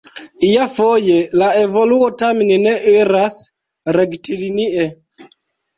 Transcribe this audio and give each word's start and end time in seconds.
Iafoje 0.45 1.17
la 1.41 1.49
evoluo 1.65 2.07
tamen 2.23 2.55
ne 2.67 2.75
iras 2.97 3.39
rektlinie. 4.01 4.91